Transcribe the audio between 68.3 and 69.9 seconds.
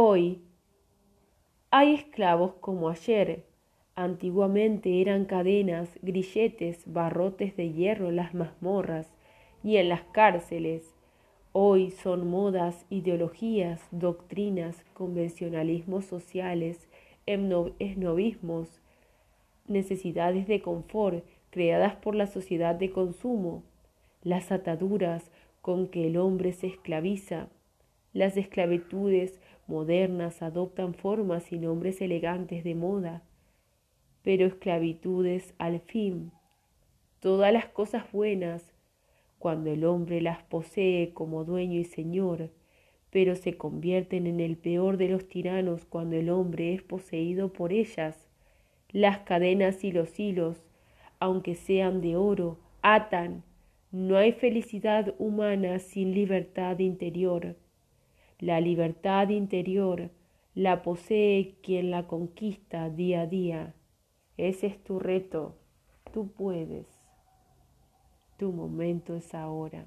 Tu momento es ahora.